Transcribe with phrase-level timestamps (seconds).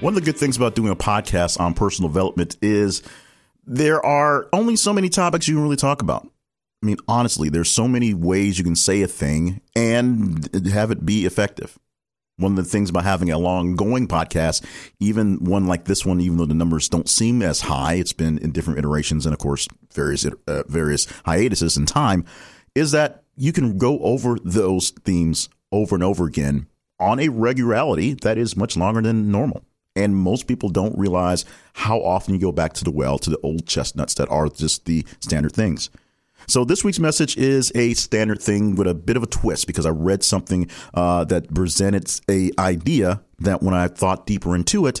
[0.00, 3.02] One of the good things about doing a podcast on personal development is
[3.66, 6.28] there are only so many topics you can really talk about.
[6.82, 11.06] I mean, honestly, there's so many ways you can say a thing and have it
[11.06, 11.78] be effective.
[12.36, 14.62] One of the things about having a long going podcast,
[15.00, 18.36] even one like this one, even though the numbers don't seem as high, it's been
[18.36, 22.26] in different iterations and of course various uh, various hiatuses in time,
[22.74, 26.66] is that you can go over those themes over and over again
[27.00, 29.64] on a regularity that is much longer than normal.
[29.96, 33.38] And most people don't realize how often you go back to the well, to the
[33.38, 35.90] old chestnuts that are just the standard things.
[36.48, 39.86] So this week's message is a standard thing with a bit of a twist because
[39.86, 45.00] I read something uh, that presented a idea that when I thought deeper into it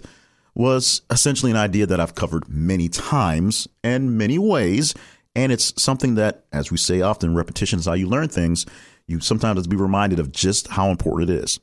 [0.54, 4.94] was essentially an idea that I've covered many times and many ways.
[5.36, 8.64] And it's something that, as we say often, repetition is how you learn things.
[9.06, 11.60] You sometimes be reminded of just how important it is.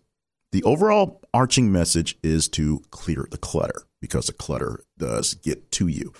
[0.53, 5.87] The overall arching message is to clear the clutter because the clutter does get to
[5.87, 6.13] you.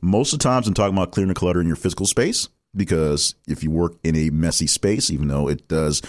[0.00, 3.34] Most of the times I'm talking about clearing the clutter in your physical space because
[3.46, 6.00] if you work in a messy space, even though it does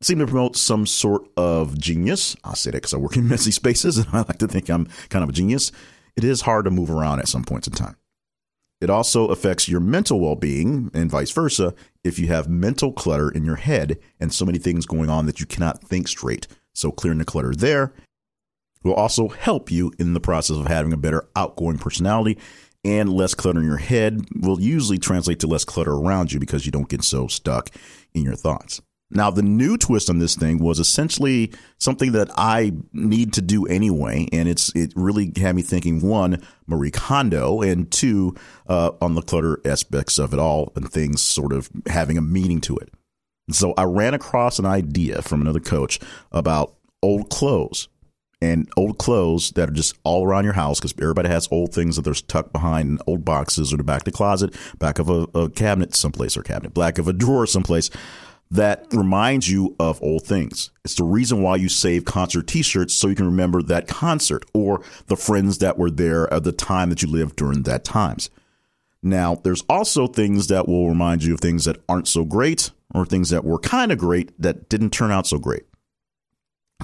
[0.00, 3.50] seem to promote some sort of genius, I'll say that because I work in messy
[3.50, 5.72] spaces and I like to think I'm kind of a genius,
[6.16, 7.96] it is hard to move around at some points in time.
[8.80, 11.74] It also affects your mental well being and vice versa
[12.04, 15.40] if you have mental clutter in your head and so many things going on that
[15.40, 16.46] you cannot think straight.
[16.78, 17.92] So clearing the clutter there
[18.84, 22.38] will also help you in the process of having a better outgoing personality
[22.84, 26.64] and less clutter in your head will usually translate to less clutter around you because
[26.64, 27.70] you don't get so stuck
[28.14, 28.80] in your thoughts.
[29.10, 33.66] Now, the new twist on this thing was essentially something that I need to do
[33.66, 38.36] anyway, and it's it really had me thinking one, Marie Kondo, and two,
[38.68, 42.60] uh, on the clutter aspects of it all and things sort of having a meaning
[42.62, 42.92] to it.
[43.50, 45.98] So I ran across an idea from another coach
[46.32, 47.88] about old clothes
[48.40, 51.96] and old clothes that are just all around your house because everybody has old things
[51.96, 55.26] that they're tucked behind old boxes or the back of the closet, back of a,
[55.34, 57.90] a cabinet someplace or cabinet, back of a drawer someplace
[58.50, 60.70] that reminds you of old things.
[60.84, 64.82] It's the reason why you save concert t-shirts so you can remember that concert or
[65.06, 68.30] the friends that were there at the time that you lived during that times.
[69.02, 73.04] Now, there's also things that will remind you of things that aren't so great or
[73.04, 75.64] things that were kind of great that didn't turn out so great.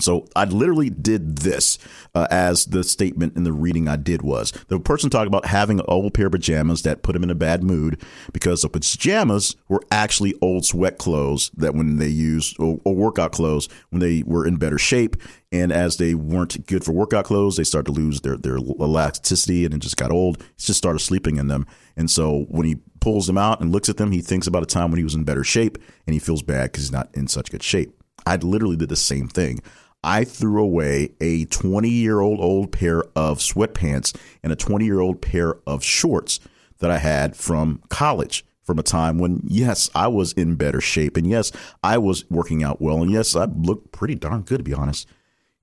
[0.00, 1.78] So I literally did this
[2.16, 5.78] uh, as the statement in the reading I did was the person talked about having
[5.78, 9.54] an old pair of pajamas that put him in a bad mood because the pajamas
[9.69, 14.25] were actually old sweat clothes that when they used or, or workout clothes when they
[14.25, 15.16] were in better shape
[15.53, 19.64] and as they weren't good for workout clothes they started to lose their their elasticity
[19.64, 20.43] and it just got old.
[20.43, 23.91] He just started sleeping in them and so when he pulls them out and looks
[23.91, 25.76] at them he thinks about a time when he was in better shape
[26.06, 28.03] and he feels bad because he's not in such good shape.
[28.25, 29.60] I literally did the same thing.
[30.03, 35.00] I threw away a 20 year old old pair of sweatpants and a 20 year
[35.00, 36.41] old pair of shorts
[36.78, 41.19] that I had from college from a time when, yes, I was in better shape.
[41.19, 43.03] And yes, I was working out well.
[43.03, 45.06] And yes, I looked pretty darn good, to be honest.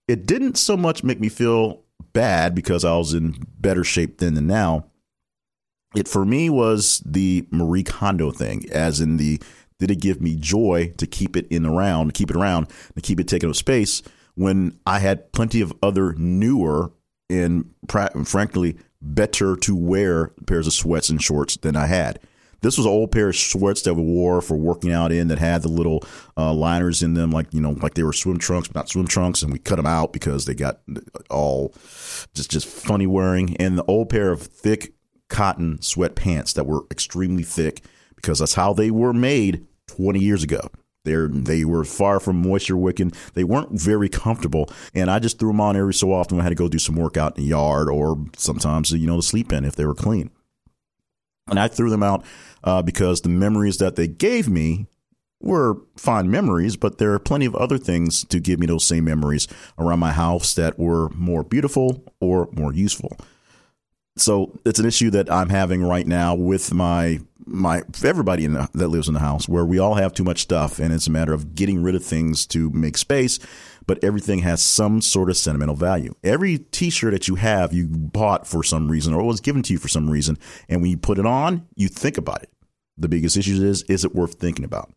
[0.07, 1.81] It didn't so much make me feel
[2.13, 4.90] bad because I was in better shape then than now.
[5.95, 9.41] It for me was the Marie Kondo thing, as in the
[9.79, 13.19] did it give me joy to keep it in around, keep it around, to keep
[13.19, 14.03] it taking up space
[14.35, 16.91] when I had plenty of other newer
[17.29, 17.69] and
[18.25, 22.19] frankly better to wear pairs of sweats and shorts than I had.
[22.61, 25.39] This was an old pair of sweats that we wore for working out in that
[25.39, 26.03] had the little
[26.37, 29.07] uh, liners in them, like you know, like they were swim trunks, but not swim
[29.07, 30.79] trunks, and we cut them out because they got
[31.31, 31.73] all
[32.35, 33.57] just just funny wearing.
[33.57, 34.93] And the old pair of thick
[35.31, 37.81] cotton sweatpants that were extremely thick
[38.15, 40.59] because that's how they were made 20 years ago.
[41.03, 43.11] They're, they were far from moisture wicking.
[43.33, 44.69] They weren't very comfortable.
[44.93, 46.37] And I just threw them on every so often.
[46.37, 49.07] When I had to go do some work out in the yard or sometimes, you
[49.07, 50.29] know, to sleep in if they were clean.
[51.49, 52.23] And I threw them out
[52.63, 54.85] uh, because the memories that they gave me
[55.41, 59.05] were fond memories, but there are plenty of other things to give me those same
[59.05, 59.47] memories
[59.79, 63.17] around my house that were more beautiful or more useful.
[64.17, 68.87] So it's an issue that I'm having right now with my my everybody the, that
[68.87, 71.33] lives in the house where we all have too much stuff and it's a matter
[71.33, 73.39] of getting rid of things to make space
[73.87, 76.13] but everything has some sort of sentimental value.
[76.23, 79.79] Every t-shirt that you have you bought for some reason or was given to you
[79.79, 80.37] for some reason
[80.69, 82.49] and when you put it on you think about it.
[82.97, 84.93] The biggest issue is is it worth thinking about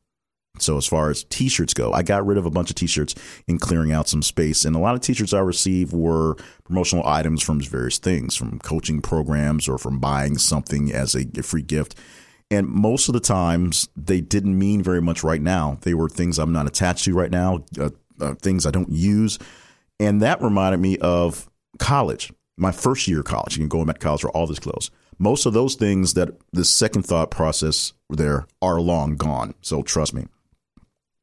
[0.59, 3.15] so as far as t-shirts go, I got rid of a bunch of t-shirts
[3.49, 4.65] in clearing out some space.
[4.65, 9.03] And a lot of t-shirts I received were promotional items from various things, from coaching
[9.03, 11.99] programs or from buying something as a free gift.
[12.51, 15.79] And most of the times they didn't mean very much right now.
[15.81, 17.91] They were things I'm not attached to right now, uh,
[18.21, 19.39] uh, things I don't use.
[19.99, 21.49] And that reminded me of
[21.79, 23.57] college, my first year of college.
[23.57, 26.31] You can go back to college for all this clothes most of those things that
[26.53, 29.55] the second thought process there are long gone.
[29.61, 30.27] So trust me.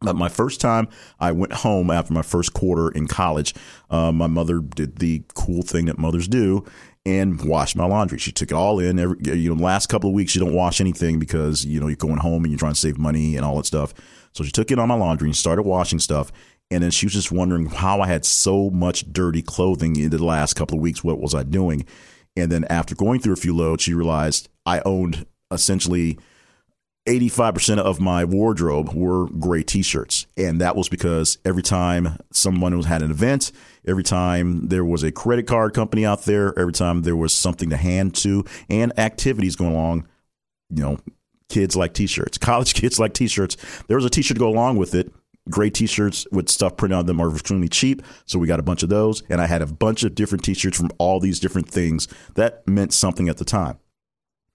[0.02, 0.88] But my first time
[1.20, 3.54] I went home after my first quarter in college,
[3.90, 6.66] uh, my mother did the cool thing that mothers do
[7.06, 8.18] and washed my laundry.
[8.18, 9.00] She took it all in.
[9.00, 11.96] Every you know, last couple of weeks you don't wash anything because you know you're
[11.96, 13.94] going home and you're trying to save money and all that stuff.
[14.34, 16.32] So she took it on my laundry and started washing stuff.
[16.72, 20.24] And then she was just wondering how I had so much dirty clothing in the
[20.24, 21.04] last couple of weeks.
[21.04, 21.86] What was I doing?
[22.38, 26.18] And then after going through a few loads, she realized I owned essentially
[27.08, 30.28] 85% of my wardrobe were gray t-shirts.
[30.38, 33.52] And that was because every time someone had an event
[33.88, 37.70] every time there was a credit card company out there every time there was something
[37.70, 40.08] to hand to and activities going along
[40.70, 40.98] you know
[41.50, 43.58] kids like t-shirts college kids like t-shirts.
[43.88, 45.12] There was a t-shirt to go along with it.
[45.50, 48.04] Gray t-shirts with stuff printed on them are extremely cheap.
[48.26, 49.24] So we got a bunch of those.
[49.28, 52.08] And i had a bunch of different t-shirts from all these different things.
[52.36, 53.80] That meant something at the time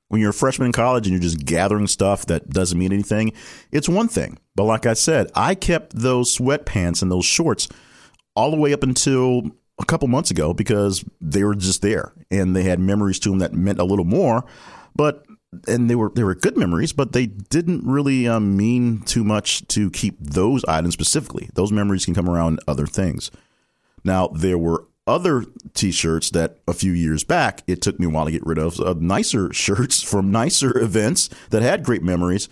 [0.09, 3.33] when you're a freshman in college and you're just gathering stuff that doesn't mean anything,
[3.73, 4.39] it's one thing.
[4.55, 7.69] But like I said, I kept those sweatpants and those shorts
[8.35, 9.43] all the way up until
[9.79, 13.41] a couple months ago because they were just there and they had memories to them
[13.41, 14.45] that meant a little more.
[14.95, 15.27] But
[15.67, 19.67] and they were they were good memories, but they didn't really um, mean too much
[19.69, 21.49] to keep those items specifically.
[21.55, 23.31] Those memories can come around other things.
[24.05, 25.45] Now there were other
[25.75, 28.81] t-shirts that a few years back it took me a while to get rid of
[28.81, 32.49] uh, nicer shirts from nicer events that had great memories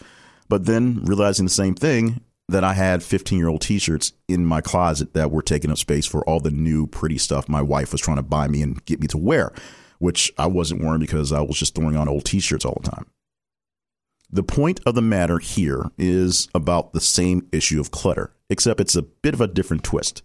[0.49, 4.61] but then realizing the same thing that I had 15 year old t-shirts in my
[4.61, 8.01] closet that were taking up space for all the new pretty stuff my wife was
[8.01, 9.53] trying to buy me and get me to wear
[9.99, 13.07] which I wasn't wearing because I was just throwing on old t-shirts all the time.
[14.31, 18.97] The point of the matter here is about the same issue of clutter except it's
[18.97, 20.23] a bit of a different twist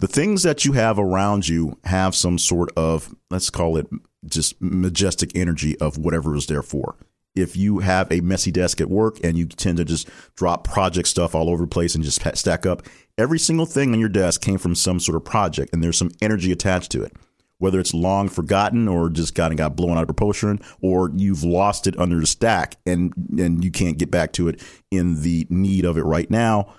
[0.00, 3.86] the things that you have around you have some sort of, let's call it
[4.26, 6.96] just majestic energy of whatever is there for.
[7.34, 11.08] If you have a messy desk at work and you tend to just drop project
[11.08, 12.82] stuff all over the place and just stack up,
[13.16, 16.10] every single thing on your desk came from some sort of project and there's some
[16.20, 17.12] energy attached to it.
[17.58, 21.42] Whether it's long forgotten or just kind of got blown out of proportion, or you've
[21.42, 24.62] lost it under the stack and and you can't get back to it
[24.92, 26.72] in the need of it right now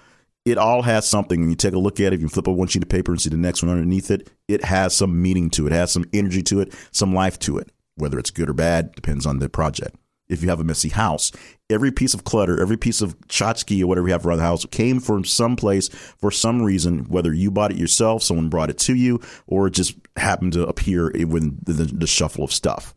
[0.49, 1.39] it all has something.
[1.39, 3.11] When you take a look at it, if you flip up one sheet of paper
[3.11, 6.05] and see the next one underneath it, it has some meaning to it, has some
[6.13, 7.71] energy to it, some life to it.
[7.95, 9.95] Whether it's good or bad depends on the project.
[10.27, 11.31] If you have a messy house,
[11.69, 14.63] every piece of clutter, every piece of tchotchke or whatever you have around the house
[14.65, 18.77] came from some place for some reason, whether you bought it yourself, someone brought it
[18.77, 22.93] to you, or it just happened to appear with the, the, the shuffle of stuff.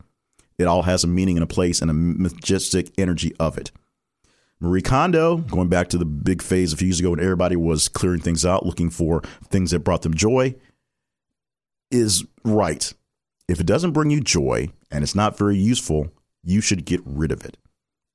[0.58, 3.72] It all has a meaning and a place and a majestic energy of it.
[4.62, 7.88] Marie Kondo, going back to the big phase a few years ago when everybody was
[7.88, 10.54] clearing things out, looking for things that brought them joy,
[11.90, 12.94] is right.
[13.48, 16.12] If it doesn't bring you joy and it's not very useful,
[16.44, 17.56] you should get rid of it.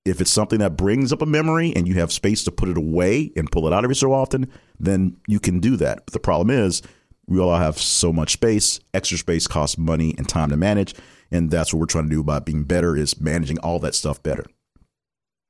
[0.05, 2.77] If it's something that brings up a memory and you have space to put it
[2.77, 4.49] away and pull it out every so often,
[4.79, 6.05] then you can do that.
[6.05, 6.81] But the problem is,
[7.27, 8.79] we all have so much space.
[8.93, 10.95] Extra space costs money and time to manage.
[11.29, 14.23] And that's what we're trying to do about being better is managing all that stuff
[14.23, 14.45] better.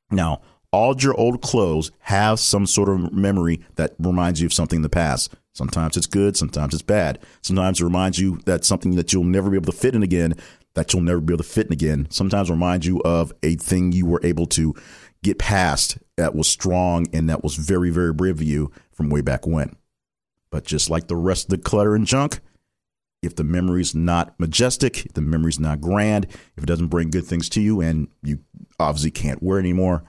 [0.09, 4.77] Now, all your old clothes have some sort of memory that reminds you of something
[4.77, 5.33] in the past.
[5.53, 7.19] Sometimes it's good, sometimes it's bad.
[7.41, 10.35] Sometimes it reminds you that something that you'll never be able to fit in again,
[10.75, 12.07] that you'll never be able to fit in again.
[12.09, 14.75] Sometimes reminds you of a thing you were able to
[15.23, 19.21] get past that was strong and that was very, very brave of you from way
[19.21, 19.75] back when.
[20.51, 22.39] But just like the rest of the clutter and junk,
[23.23, 27.25] if the memory's not majestic, if the memory's not grand, if it doesn't bring good
[27.25, 28.39] things to you and you
[28.79, 30.03] obviously can't wear anymore,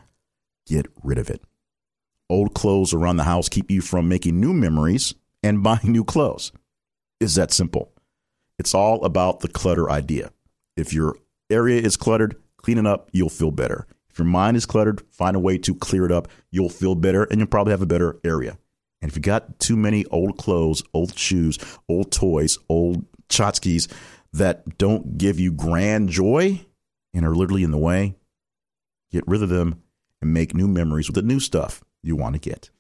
[0.69, 1.43] get rid of it.
[2.31, 6.53] Old clothes around the house keep you from making new memories and buying new clothes.
[7.21, 7.93] Is that simple?
[8.59, 10.31] It's all about the clutter idea.
[10.77, 11.17] If your
[11.51, 13.87] area is cluttered, clean it up, you'll feel better.
[14.11, 17.25] If your mind is cluttered, find a way to clear it up, you'll feel better
[17.25, 18.59] and you'll probably have a better area.
[19.01, 21.59] And if you got too many old clothes, old shoes,
[21.89, 23.89] old toys, old tchotchkes
[24.33, 26.65] that don't give you grand joy
[27.15, 28.17] and are literally in the way,
[29.11, 29.83] get rid of them,
[30.21, 32.71] and make new memories with the new stuff you want to get.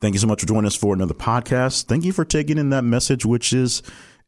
[0.00, 1.84] Thank you so much for joining us for another podcast.
[1.84, 3.82] Thank you for taking in that message, which is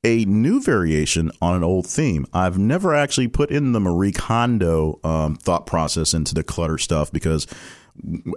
[0.04, 2.26] a new variation on an old theme.
[2.32, 7.10] I've never actually put in the Marie Kondo um, thought process into the clutter stuff
[7.10, 7.46] because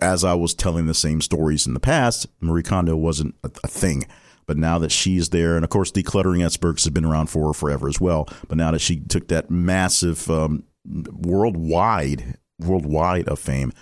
[0.01, 3.67] as I was telling the same stories in the past, Marie Kondo wasn't a, a
[3.67, 4.05] thing.
[4.45, 7.87] But now that she's there, and of course, decluttering experts has been around for forever
[7.87, 8.27] as well.
[8.47, 13.73] But now that she took that massive um, worldwide, worldwide of fame,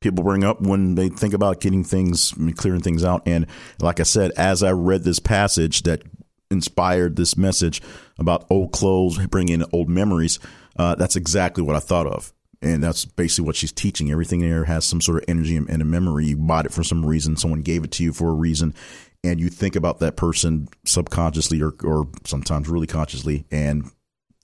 [0.00, 3.22] people bring up when they think about getting things, clearing things out.
[3.26, 3.46] And
[3.80, 6.02] like I said, as I read this passage that
[6.50, 7.80] inspired this message
[8.18, 10.38] about old clothes, bringing old memories,
[10.76, 12.32] uh, that's exactly what I thought of.
[12.62, 14.10] And that's basically what she's teaching.
[14.10, 16.26] Everything there has some sort of energy and a memory.
[16.26, 17.36] You bought it for some reason.
[17.36, 18.74] Someone gave it to you for a reason.
[19.22, 23.90] And you think about that person subconsciously or, or sometimes really consciously, and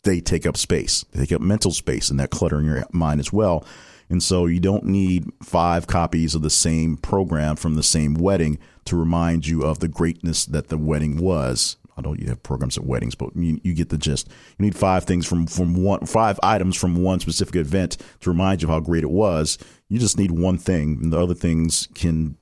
[0.02, 1.04] they take up space.
[1.12, 3.66] They take up mental space and that clutter in your mind as well.
[4.08, 8.58] And so you don't need five copies of the same program from the same wedding
[8.84, 11.76] to remind you of the greatness that the wedding was.
[11.96, 14.28] I don't you have programs at weddings, but you, you, get the gist.
[14.58, 18.60] You need five things from from one five items from one specific event to remind
[18.60, 19.56] you of how great it was.
[19.88, 22.36] You just need one thing, and the other things can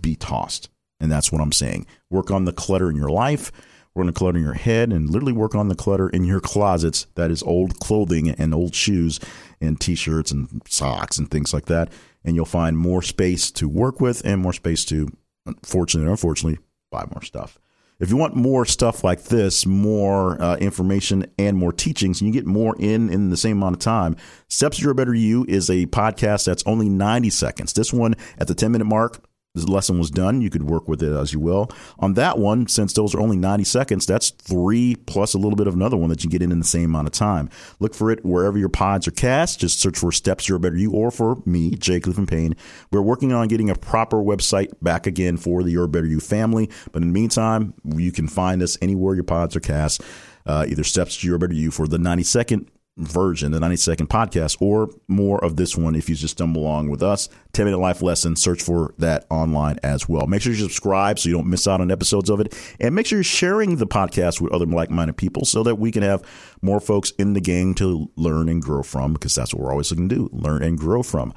[0.00, 0.70] be tossed.
[1.00, 1.86] And that's what I'm saying.
[2.10, 3.52] Work on the clutter in your life
[3.96, 6.38] Work on the clutter in your head and literally work on the clutter in your
[6.38, 7.06] closets.
[7.14, 9.18] That is old clothing and old shoes
[9.58, 11.90] and t shirts and socks and things like that.
[12.22, 15.08] And you'll find more space to work with and more space to,
[15.46, 16.58] unfortunately or unfortunately,
[16.90, 17.58] buy more stuff.
[17.98, 22.34] If you want more stuff like this, more uh, information and more teachings, and you
[22.34, 24.16] get more in in the same amount of time,
[24.48, 27.72] Steps to a Better You is a podcast that's only 90 seconds.
[27.72, 29.24] This one at the 10 minute mark
[29.64, 30.42] the lesson was done.
[30.42, 31.70] You could work with it as you will.
[31.98, 35.66] On that one, since those are only 90 seconds, that's three plus a little bit
[35.66, 37.48] of another one that you get in in the same amount of time.
[37.80, 39.60] Look for it wherever your pods are cast.
[39.60, 42.56] Just search for Steps Your Better You or for me, Jay Clifton Payne.
[42.90, 46.70] We're working on getting a proper website back again for the Your Better You family.
[46.92, 50.02] But in the meantime, you can find us anywhere your pods are cast.
[50.44, 54.08] Uh, either Steps to Your Better You for the 90 second version, the 90 second
[54.08, 57.28] podcast, or more of this one if you just stumble along with us.
[57.52, 60.26] 10 minute life lesson, search for that online as well.
[60.26, 62.58] Make sure you subscribe so you don't miss out on episodes of it.
[62.80, 65.92] And make sure you're sharing the podcast with other like minded people so that we
[65.92, 66.22] can have
[66.62, 69.90] more folks in the game to learn and grow from because that's what we're always
[69.90, 71.34] looking to do learn and grow from.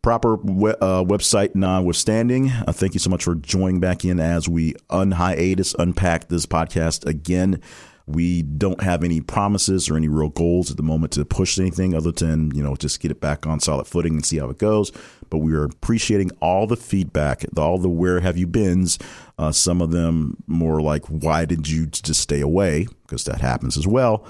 [0.00, 4.48] Proper we- uh, website notwithstanding, uh, thank you so much for joining back in as
[4.48, 7.60] we unhiatus unpack this podcast again.
[8.08, 11.94] We don't have any promises or any real goals at the moment to push anything
[11.94, 14.58] other than, you know, just get it back on solid footing and see how it
[14.58, 14.90] goes.
[15.28, 18.98] But we are appreciating all the feedback, all the where have you beens.
[19.38, 22.86] Uh, some of them more like, why did you just stay away?
[23.02, 24.26] Because that happens as well.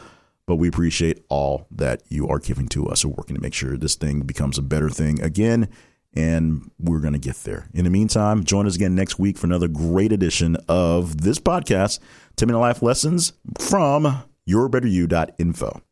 [0.46, 3.04] But we appreciate all that you are giving to us.
[3.04, 5.68] We're working to make sure this thing becomes a better thing again
[6.14, 7.68] and we're going to get there.
[7.74, 12.00] In the meantime, join us again next week for another great edition of this podcast,
[12.36, 15.82] 10 Minute Life Lessons from yourbetteryou.info.